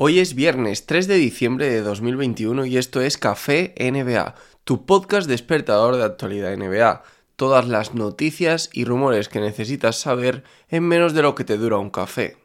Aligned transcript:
Hoy 0.00 0.20
es 0.20 0.36
viernes 0.36 0.86
3 0.86 1.08
de 1.08 1.16
diciembre 1.16 1.68
de 1.68 1.82
2021 1.82 2.66
y 2.66 2.76
esto 2.76 3.00
es 3.00 3.18
Café 3.18 3.74
NBA, 3.80 4.36
tu 4.62 4.86
podcast 4.86 5.28
despertador 5.28 5.96
de 5.96 6.04
actualidad 6.04 6.56
NBA. 6.56 7.02
Todas 7.34 7.66
las 7.66 7.94
noticias 7.94 8.70
y 8.72 8.84
rumores 8.84 9.28
que 9.28 9.40
necesitas 9.40 9.98
saber 9.98 10.44
en 10.68 10.84
menos 10.84 11.14
de 11.14 11.22
lo 11.22 11.34
que 11.34 11.42
te 11.42 11.56
dura 11.56 11.78
un 11.78 11.90
café. 11.90 12.36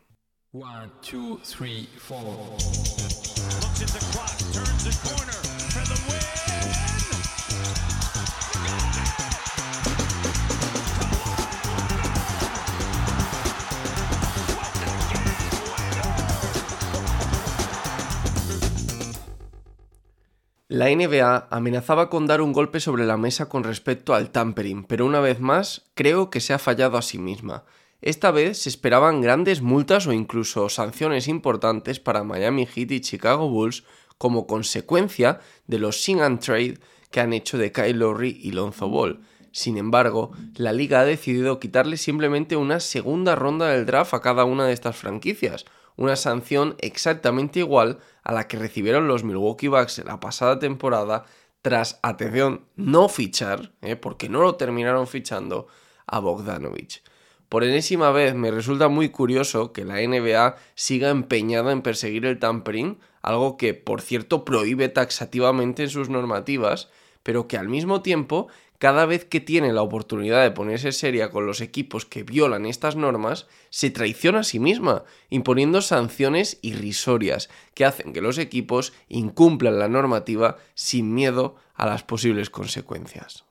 La 20.74 20.90
NBA 20.90 21.50
amenazaba 21.52 22.10
con 22.10 22.26
dar 22.26 22.42
un 22.42 22.52
golpe 22.52 22.80
sobre 22.80 23.06
la 23.06 23.16
mesa 23.16 23.48
con 23.48 23.64
respecto 23.64 24.16
al 24.16 24.32
tampering, 24.32 24.86
pero 24.86 25.06
una 25.06 25.20
vez 25.20 25.40
más 25.40 25.84
creo 25.94 26.32
que 26.32 26.40
se 26.40 26.52
ha 26.52 26.58
fallado 26.58 26.98
a 26.98 27.04
sí 27.04 27.20
misma. 27.20 27.64
Esta 28.02 28.32
vez 28.32 28.64
se 28.64 28.70
esperaban 28.70 29.22
grandes 29.22 29.62
multas 29.62 30.08
o 30.08 30.14
incluso 30.14 30.70
sanciones 30.70 31.28
importantes 31.28 32.00
para 32.00 32.24
Miami 32.24 32.66
Heat 32.66 32.90
y 32.90 33.02
Chicago 33.02 33.50
Bulls 33.50 33.84
como 34.18 34.48
consecuencia 34.48 35.42
de 35.68 35.78
los 35.78 36.02
sing 36.02 36.22
and 36.22 36.40
trade 36.40 36.80
que 37.12 37.20
han 37.20 37.34
hecho 37.34 37.60
de 37.60 37.72
Kyle 37.72 38.00
Lowry 38.00 38.40
y 38.42 38.50
Lonzo 38.54 38.90
Ball. 38.90 39.20
Sin 39.52 39.78
embargo, 39.78 40.32
la 40.56 40.74
liga 40.74 41.02
ha 41.02 41.06
decidido 41.06 41.60
quitarle 41.60 41.98
simplemente 41.98 42.56
una 42.56 42.80
segunda 42.80 43.36
ronda 43.36 43.68
del 43.68 43.86
draft 43.86 44.16
a 44.16 44.22
cada 44.22 44.44
una 44.44 44.66
de 44.66 44.74
estas 44.74 44.96
franquicias, 44.96 45.66
una 45.96 46.16
sanción 46.16 46.76
exactamente 46.80 47.60
igual 47.60 48.00
a 48.24 48.34
la 48.34 48.48
que 48.48 48.58
recibieron 48.58 49.08
los 49.08 49.24
Milwaukee 49.24 49.68
Bucks 49.68 50.04
la 50.06 50.20
pasada 50.20 50.60
temporada 50.60 51.26
tras, 51.62 52.00
atención, 52.04 52.66
no 52.76 53.08
fichar, 53.08 53.72
¿eh? 53.82 53.96
porque 53.96 54.28
no 54.28 54.42
lo 54.42 54.56
terminaron 54.56 55.08
fichando, 55.08 55.68
a 56.06 56.20
Bogdanovich. 56.20 57.02
Por 57.48 57.64
enésima 57.64 58.12
vez 58.12 58.34
me 58.36 58.52
resulta 58.52 58.88
muy 58.88 59.10
curioso 59.10 59.72
que 59.74 59.86
la 59.86 59.96
NBA 59.96 60.56
siga 60.76 61.10
empeñada 61.10 61.72
en 61.72 61.82
perseguir 61.82 62.26
el 62.26 62.40
tampering, 62.40 63.00
algo 63.22 63.58
que 63.58 63.74
por 63.74 64.02
cierto 64.02 64.44
prohíbe 64.44 64.90
taxativamente 64.90 65.84
en 65.84 65.90
sus 65.90 66.10
normativas, 66.10 66.90
pero 67.22 67.48
que 67.48 67.58
al 67.58 67.70
mismo 67.70 68.02
tiempo 68.02 68.48
cada 68.84 69.06
vez 69.06 69.24
que 69.24 69.40
tiene 69.40 69.72
la 69.72 69.82
oportunidad 69.82 70.44
de 70.44 70.52
ponerse 70.52 70.92
seria 70.92 71.32
con 71.32 71.48
los 71.48 71.62
equipos 71.62 72.06
que 72.06 72.24
violan 72.24 72.66
estas 72.66 72.98
normas, 72.98 73.48
se 73.70 73.92
traiciona 73.92 74.40
a 74.40 74.44
sí 74.44 74.60
misma, 74.60 75.06
imponiendo 75.30 75.82
sanciones 75.82 76.60
irrisorias 76.62 77.50
que 77.76 77.86
hacen 77.86 78.12
que 78.12 78.20
los 78.20 78.38
equipos 78.38 78.92
incumplan 79.08 79.80
la 79.80 79.88
normativa 79.88 80.58
sin 80.74 81.14
miedo 81.14 81.56
a 81.76 81.86
las 81.86 82.04
posibles 82.04 82.50
consecuencias. 82.50 83.46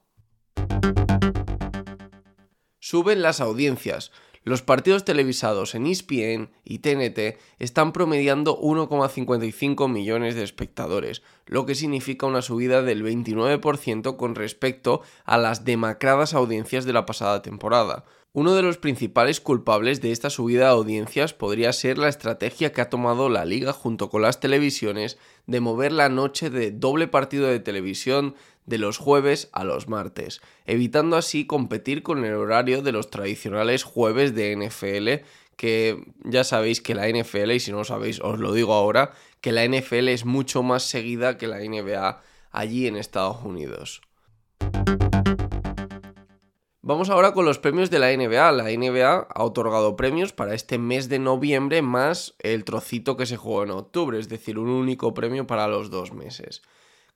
Suben 2.79 3.23
las 3.23 3.41
audiencias. 3.41 4.13
Los 4.45 4.63
partidos 4.63 5.05
televisados 5.05 5.77
en 5.77 5.87
ESPN 5.87 6.51
y 6.65 6.81
TNT 6.81 7.39
están 7.61 7.93
promediando 7.93 8.61
1,55 8.61 9.89
millones 9.89 10.35
de 10.35 10.43
espectadores, 10.43 11.23
lo 11.47 11.65
que 11.65 11.77
significa 11.77 12.27
una 12.27 12.43
subida 12.43 12.83
del 12.83 13.05
29% 13.05 14.17
con 14.17 14.35
respecto 14.35 15.03
a 15.25 15.39
las 15.39 15.65
demacradas 15.65 16.35
audiencias 16.35 16.85
de 16.85 16.93
la 16.93 17.07
pasada 17.07 17.41
temporada. 17.41 18.05
Uno 18.35 18.55
de 18.55 18.63
los 18.63 18.79
principales 18.79 19.43
culpables 19.43 20.01
de 20.01 20.11
esta 20.11 20.31
subida 20.31 20.65
de 20.65 20.71
audiencias 20.71 21.35
podría 21.35 21.71
ser 21.75 21.99
la 21.99 22.09
estrategia 22.09 22.73
que 22.73 22.81
ha 22.81 22.89
tomado 22.89 23.29
la 23.29 23.45
liga 23.45 23.75
junto 23.75 24.09
con 24.09 24.23
las 24.23 24.41
televisiones 24.41 25.19
de 25.47 25.61
mover 25.61 25.93
la 25.93 26.09
noche 26.09 26.49
de 26.49 26.71
doble 26.71 27.09
partido 27.09 27.47
de 27.47 27.61
televisión 27.61 28.35
de 28.67 28.79
los 28.79 28.99
jueves 28.99 29.49
a 29.53 29.65
los 29.65 29.89
martes, 29.89 30.41
evitando 30.67 31.17
así 31.17 31.47
competir 31.47 32.03
con 32.03 32.25
el 32.25 32.35
horario 32.35 32.83
de 32.83 32.93
los 32.93 33.11
tradicionales 33.11 33.85
jueves 33.85 34.35
de 34.35 34.57
NFL, 34.57 35.27
que 35.57 36.05
ya 36.25 36.45
sabéis 36.45 36.81
que 36.81 36.95
la 36.95 37.09
NFL, 37.09 37.53
y 37.53 37.61
si 37.61 37.71
no 37.71 37.79
lo 37.79 37.85
sabéis 37.85 38.21
os 38.21 38.39
lo 38.39 38.53
digo 38.53 38.75
ahora, 38.75 39.13
que 39.41 39.53
la 39.53 39.67
NFL 39.67 40.09
es 40.09 40.25
mucho 40.25 40.63
más 40.63 40.85
seguida 40.85 41.39
que 41.39 41.49
la 41.49 41.59
NBA 41.59 42.21
allí 42.51 42.87
en 42.87 42.97
Estados 42.97 43.45
Unidos. 43.45 44.03
Vamos 46.85 47.11
ahora 47.11 47.33
con 47.33 47.45
los 47.45 47.61
premios 47.61 47.91
de 47.91 48.01
la 48.01 48.11
NBA. 48.11 48.51
La 48.51 48.65
NBA 48.65 49.29
ha 49.33 49.45
otorgado 49.45 49.95
premios 49.95 50.33
para 50.33 50.53
este 50.55 50.79
mes 50.79 51.09
de 51.09 51.21
noviembre 51.21 51.81
más 51.81 52.35
el 52.41 52.65
trocito 52.65 53.17
que 53.17 53.25
se 53.25 53.37
jugó 53.37 53.63
en 53.63 53.71
octubre, 53.71 54.19
es 54.19 54.29
decir, 54.29 54.59
un 54.59 54.69
único 54.69 55.15
premio 55.15 55.47
para 55.47 55.69
los 55.69 55.91
dos 55.91 56.13
meses. 56.13 56.63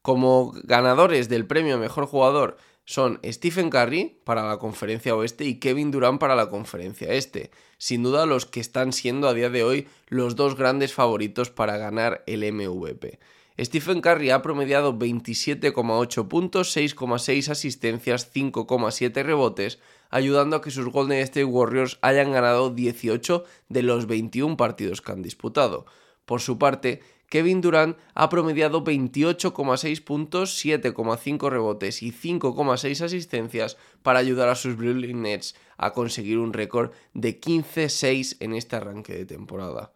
Como 0.06 0.52
ganadores 0.62 1.28
del 1.28 1.48
premio 1.48 1.78
Mejor 1.78 2.06
Jugador 2.06 2.58
son 2.84 3.18
Stephen 3.24 3.70
Curry 3.70 4.20
para 4.22 4.48
la 4.48 4.58
conferencia 4.58 5.16
oeste 5.16 5.44
y 5.44 5.58
Kevin 5.58 5.90
Durant 5.90 6.20
para 6.20 6.36
la 6.36 6.48
conferencia 6.48 7.12
este. 7.12 7.50
Sin 7.76 8.04
duda 8.04 8.24
los 8.24 8.46
que 8.46 8.60
están 8.60 8.92
siendo 8.92 9.26
a 9.26 9.34
día 9.34 9.50
de 9.50 9.64
hoy 9.64 9.88
los 10.06 10.36
dos 10.36 10.54
grandes 10.54 10.94
favoritos 10.94 11.50
para 11.50 11.76
ganar 11.76 12.22
el 12.28 12.44
MVP. 12.52 13.18
Stephen 13.58 14.00
Curry 14.00 14.30
ha 14.30 14.42
promediado 14.42 14.96
27,8 14.96 16.28
puntos, 16.28 16.76
6,6 16.76 17.48
asistencias, 17.48 18.32
5,7 18.32 19.24
rebotes, 19.24 19.80
ayudando 20.10 20.54
a 20.54 20.62
que 20.62 20.70
sus 20.70 20.86
Golden 20.86 21.18
State 21.18 21.44
Warriors 21.46 21.98
hayan 22.00 22.30
ganado 22.30 22.70
18 22.70 23.42
de 23.70 23.82
los 23.82 24.06
21 24.06 24.56
partidos 24.56 25.02
que 25.02 25.10
han 25.10 25.22
disputado. 25.22 25.84
Por 26.26 26.40
su 26.40 26.58
parte, 26.58 27.00
Kevin 27.28 27.60
Durant 27.60 27.96
ha 28.14 28.28
promediado 28.28 28.84
28,6 28.84 30.04
puntos, 30.04 30.64
7,5 30.64 31.50
rebotes 31.50 32.02
y 32.02 32.12
5,6 32.12 33.04
asistencias 33.04 33.76
para 34.02 34.20
ayudar 34.20 34.48
a 34.48 34.54
sus 34.54 34.76
Brooklyn 34.76 35.22
Nets 35.22 35.56
a 35.76 35.92
conseguir 35.92 36.38
un 36.38 36.52
récord 36.52 36.92
de 37.14 37.40
15-6 37.40 38.36
en 38.40 38.54
este 38.54 38.76
arranque 38.76 39.14
de 39.14 39.26
temporada. 39.26 39.92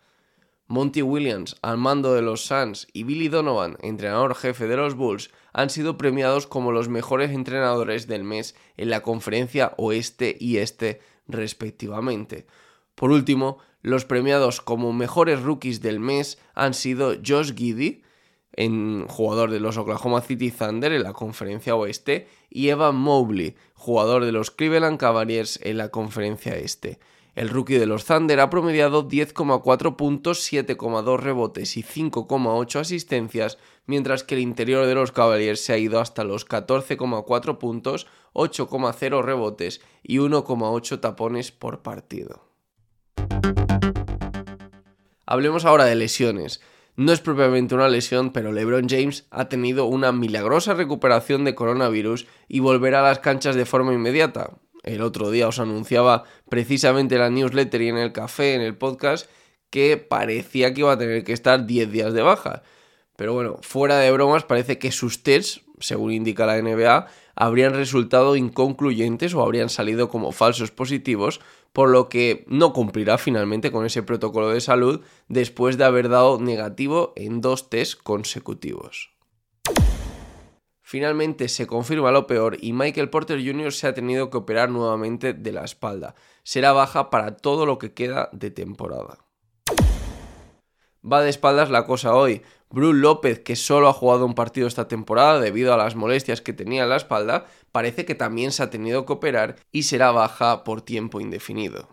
Monty 0.67 1.03
Williams, 1.03 1.57
al 1.63 1.79
mando 1.79 2.15
de 2.15 2.23
los 2.23 2.43
Suns, 2.43 2.87
y 2.93 3.03
Billy 3.03 3.27
Donovan, 3.27 3.77
entrenador 3.81 4.37
jefe 4.37 4.69
de 4.69 4.77
los 4.77 4.95
Bulls, 4.95 5.31
han 5.53 5.69
sido 5.69 5.99
premiados 5.99 6.47
como 6.47 6.71
los 6.71 6.89
mejores 6.89 7.33
entrenadores 7.33 8.07
del 8.07 8.23
mes 8.23 8.55
en 8.77 8.91
la 8.91 9.03
conferencia 9.03 9.75
oeste 9.79 10.37
y 10.39 10.59
este 10.59 11.01
respectivamente. 11.27 12.47
Por 13.01 13.13
último, 13.13 13.57
los 13.81 14.05
premiados 14.05 14.61
como 14.61 14.93
mejores 14.93 15.41
rookies 15.41 15.81
del 15.81 16.01
mes 16.01 16.37
han 16.53 16.75
sido 16.75 17.15
Josh 17.27 17.55
Giddy, 17.55 18.03
en 18.53 19.07
jugador 19.09 19.51
de 19.51 19.59
los 19.59 19.79
Oklahoma 19.79 20.21
City 20.21 20.51
Thunder 20.51 20.93
en 20.93 21.05
la 21.05 21.15
conferencia 21.15 21.75
oeste, 21.75 22.29
y 22.51 22.69
Evan 22.69 22.97
Mobley, 22.97 23.57
jugador 23.73 24.27
de 24.27 24.33
los 24.33 24.51
Cleveland 24.51 24.99
Cavaliers 24.99 25.59
en 25.63 25.79
la 25.79 25.89
conferencia 25.89 26.59
este. 26.59 26.99
El 27.35 27.49
rookie 27.49 27.79
de 27.79 27.87
los 27.87 28.05
Thunder 28.05 28.39
ha 28.39 28.51
promediado 28.51 29.09
10,4 29.09 29.97
puntos, 29.97 30.53
7,2 30.53 31.21
rebotes 31.21 31.79
y 31.79 31.83
5,8 31.83 32.81
asistencias, 32.81 33.57
mientras 33.87 34.25
que 34.25 34.35
el 34.35 34.43
interior 34.43 34.85
de 34.85 34.95
los 34.95 35.11
Cavaliers 35.11 35.65
se 35.65 35.73
ha 35.73 35.79
ido 35.79 36.01
hasta 36.01 36.23
los 36.23 36.47
14,4 36.47 37.57
puntos, 37.57 38.07
8,0 38.35 39.23
rebotes 39.23 39.81
y 40.03 40.19
1,8 40.19 41.01
tapones 41.01 41.51
por 41.51 41.81
partido. 41.81 42.50
Hablemos 45.27 45.65
ahora 45.65 45.85
de 45.85 45.95
lesiones. 45.95 46.61
No 46.97 47.13
es 47.13 47.21
propiamente 47.21 47.75
una 47.75 47.89
lesión, 47.89 48.33
pero 48.33 48.51
LeBron 48.53 48.89
James 48.89 49.27
ha 49.31 49.49
tenido 49.49 49.87
una 49.87 50.11
milagrosa 50.11 50.75
recuperación 50.75 51.45
de 51.45 51.55
coronavirus 51.55 52.27
y 52.49 52.59
volverá 52.59 53.01
a 53.01 53.09
las 53.09 53.21
canchas 53.21 53.55
de 53.55 53.65
forma 53.65 53.95
inmediata. 53.95 54.59
El 54.83 55.03
otro 55.03 55.31
día 55.31 55.47
os 55.47 55.61
anunciaba 55.61 56.25
precisamente 56.49 57.15
en 57.15 57.21
la 57.21 57.31
newsletter 57.31 57.81
y 57.83 57.89
en 57.89 57.99
el 57.99 58.13
café, 58.13 58.55
en 58.55 58.61
el 58.61 58.77
podcast, 58.77 59.31
que 59.71 59.97
parecía 59.97 60.75
que 60.75 60.81
iba 60.81 60.93
a 60.93 60.99
tener 60.99 61.23
que 61.23 61.33
estar 61.33 61.65
10 61.65 61.93
días 61.93 62.13
de 62.13 62.23
baja. 62.23 62.63
Pero 63.17 63.35
bueno, 63.35 63.59
fuera 63.63 63.99
de 63.99 64.11
bromas, 64.11 64.45
parece 64.45 64.79
que 64.79 64.91
sus 64.91 65.23
tests, 65.23 65.63
según 65.79 66.13
indica 66.13 66.45
la 66.45 66.61
NBA, 66.61 67.07
habrían 67.37 67.75
resultado 67.75 68.37
inconcluyentes 68.37 69.33
o 69.35 69.43
habrían 69.43 69.69
salido 69.69 70.09
como 70.09 70.33
falsos 70.33 70.71
positivos, 70.71 71.41
por 71.73 71.91
lo 71.91 72.09
que 72.09 72.45
no 72.49 72.73
cumplirá 72.73 73.19
finalmente 73.19 73.71
con 73.71 73.87
ese 73.87 74.03
protocolo 74.03 74.51
de 74.51 74.61
salud 74.61 75.01
después 75.29 75.79
de 75.79 75.85
haber 75.85 76.09
dado 76.09 76.41
negativo 76.41 77.13
en 77.17 77.41
dos 77.41 77.71
test 77.71 78.01
consecutivos. 78.03 79.11
Finalmente 80.83 81.49
se 81.49 81.69
confirma 81.69 82.11
lo 82.11 82.27
peor 82.27 82.57
y 82.61 82.73
Michael 82.73 83.11
Porter 83.11 83.39
Jr. 83.41 83.73
se 83.73 83.87
ha 83.87 83.95
tenido 83.95 84.29
que 84.29 84.39
operar 84.39 84.71
nuevamente 84.71 85.33
de 85.33 85.53
la 85.53 85.63
espalda. 85.63 86.17
Será 86.43 86.73
baja 86.73 87.11
para 87.11 87.37
todo 87.37 87.65
lo 87.65 87.79
que 87.79 87.95
queda 87.95 88.29
de 88.33 88.51
temporada. 88.51 89.19
Va 91.05 91.23
de 91.23 91.31
espaldas 91.31 91.71
la 91.71 91.87
cosa 91.87 92.15
hoy. 92.15 92.43
Bruce 92.69 92.99
López, 92.99 93.41
que 93.41 93.57
solo 93.57 93.89
ha 93.89 93.93
jugado 93.93 94.27
un 94.27 94.35
partido 94.35 94.69
esta 94.69 94.87
temporada 94.87 95.41
debido 95.41 95.73
a 95.73 95.77
las 95.77 95.97
molestias 95.97 96.41
que 96.43 96.53
tenía 96.53 96.83
en 96.83 96.91
la 96.91 96.97
espalda, 96.97 97.47
parece 97.73 98.05
que 98.05 98.15
también 98.15 98.53
se 98.53 98.63
ha 98.63 98.71
tenido 98.71 99.07
que 99.07 99.15
operar 99.15 99.57
y 99.73 99.85
será 99.85 100.13
baja 100.13 100.63
por 100.63 100.83
tiempo 100.83 101.21
indefinido. 101.21 101.89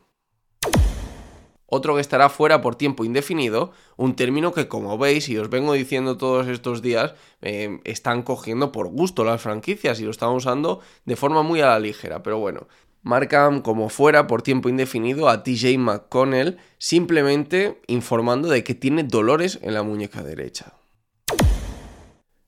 Otro 1.69 1.95
que 1.95 2.01
estará 2.01 2.29
fuera 2.29 2.61
por 2.61 2.75
tiempo 2.75 3.03
indefinido, 3.03 3.71
un 3.97 4.15
término 4.15 4.53
que 4.53 4.69
como 4.69 4.97
veis 4.97 5.27
y 5.27 5.37
os 5.37 5.49
vengo 5.49 5.73
diciendo 5.73 6.15
todos 6.15 6.47
estos 6.47 6.81
días, 6.81 7.13
eh, 7.41 7.81
están 7.83 8.23
cogiendo 8.23 8.71
por 8.71 8.87
gusto 8.87 9.25
las 9.25 9.41
franquicias 9.41 9.99
y 9.99 10.05
lo 10.05 10.11
están 10.11 10.29
usando 10.29 10.79
de 11.03 11.17
forma 11.17 11.43
muy 11.43 11.59
a 11.59 11.67
la 11.67 11.79
ligera. 11.79 12.23
Pero 12.23 12.39
bueno, 12.39 12.67
marcan 13.07 13.61
como 13.61 13.89
fuera 13.89 14.27
por 14.27 14.41
tiempo 14.41 14.69
indefinido 14.69 15.29
a 15.29 15.41
TJ 15.41 15.77
McConnell 15.77 16.57
simplemente 16.77 17.81
informando 17.87 18.49
de 18.49 18.63
que 18.63 18.75
tiene 18.75 19.03
dolores 19.03 19.59
en 19.61 19.73
la 19.73 19.81
muñeca 19.81 20.21
derecha. 20.23 20.73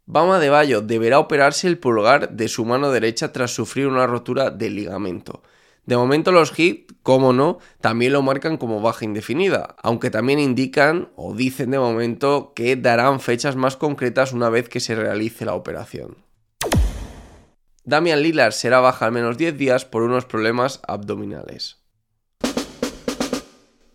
Bama 0.06 0.39
de 0.39 0.50
Bayo 0.50 0.81
deberá 0.81 1.19
operarse 1.19 1.67
el 1.67 1.77
pulgar 1.77 2.31
de 2.31 2.47
su 2.47 2.65
mano 2.65 2.91
derecha 2.91 3.31
tras 3.31 3.51
sufrir 3.51 3.88
una 3.88 4.07
rotura 4.07 4.50
del 4.50 4.75
ligamento. 4.75 5.44
De 5.85 5.95
momento 5.95 6.31
los 6.31 6.57
hits, 6.57 6.94
como 7.03 7.31
no, 7.31 7.59
también 7.79 8.13
lo 8.13 8.21
marcan 8.21 8.57
como 8.57 8.81
baja 8.81 9.06
indefinida, 9.06 9.75
aunque 9.81 10.11
también 10.11 10.39
indican 10.39 11.09
o 11.15 11.33
dicen 11.33 11.71
de 11.71 11.79
momento 11.79 12.53
que 12.56 12.75
darán 12.75 13.19
fechas 13.19 13.56
más 13.56 13.77
concretas 13.77 14.33
una 14.33 14.50
vez 14.50 14.67
que 14.67 14.79
se 14.79 14.94
realice 14.94 15.45
la 15.45 15.53
operación. 15.53 16.29
Damian 17.86 18.22
Lillard 18.22 18.52
será 18.52 18.80
baja 18.80 19.06
al 19.06 19.12
menos 19.12 19.38
10 19.38 19.58
días 19.58 19.86
por 19.86 20.04
unos 20.04 20.26
problemas 20.26 20.81
abdominales. 20.88 21.78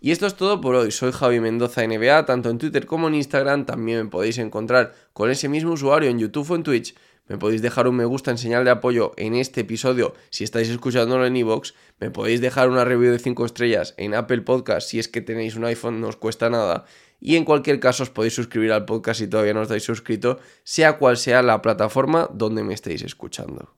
Y 0.01 0.11
esto 0.11 0.27
es 0.27 0.35
todo 0.35 0.61
por 0.61 0.75
hoy. 0.75 0.91
Soy 0.91 1.11
Javi 1.11 1.39
Mendoza 1.39 1.85
NBA, 1.85 2.25
tanto 2.25 2.49
en 2.49 2.57
Twitter 2.57 2.85
como 2.85 3.07
en 3.07 3.15
Instagram. 3.15 3.65
También 3.65 4.03
me 4.03 4.09
podéis 4.09 4.37
encontrar 4.37 4.93
con 5.13 5.31
ese 5.31 5.49
mismo 5.49 5.73
usuario 5.73 6.09
en 6.09 6.19
YouTube 6.19 6.51
o 6.51 6.55
en 6.55 6.63
Twitch. 6.63 6.95
Me 7.27 7.39
podéis 7.39 7.63
dejar 7.63 7.87
un 7.87 7.95
me 7.95 8.05
gusta 8.05 8.29
en 8.29 8.37
señal 8.37 8.65
de 8.65 8.69
apoyo 8.69 9.13
en 9.17 9.33
este 9.33 9.61
episodio 9.61 10.13
si 10.29 10.43
estáis 10.43 10.69
escuchándolo 10.69 11.25
en 11.25 11.35
iVoox. 11.35 11.73
Me 11.99 12.11
podéis 12.11 12.39
dejar 12.39 12.69
una 12.69 12.85
review 12.85 13.11
de 13.11 13.17
5 13.17 13.45
estrellas 13.45 13.95
en 13.97 14.13
Apple 14.13 14.41
Podcast 14.41 14.89
si 14.89 14.99
es 14.99 15.07
que 15.07 15.21
tenéis 15.21 15.55
un 15.55 15.65
iPhone, 15.65 16.01
no 16.01 16.09
os 16.09 16.17
cuesta 16.17 16.51
nada. 16.51 16.85
Y 17.19 17.35
en 17.35 17.45
cualquier 17.45 17.79
caso 17.79 18.03
os 18.03 18.09
podéis 18.09 18.35
suscribir 18.35 18.71
al 18.71 18.85
podcast 18.85 19.19
si 19.19 19.27
todavía 19.27 19.53
no 19.53 19.61
estáis 19.61 19.83
suscrito, 19.83 20.39
sea 20.63 20.97
cual 20.97 21.17
sea 21.17 21.41
la 21.41 21.61
plataforma 21.61 22.29
donde 22.33 22.63
me 22.63 22.73
estéis 22.73 23.01
escuchando. 23.03 23.73